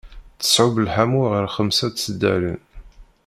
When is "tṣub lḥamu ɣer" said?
0.41-1.45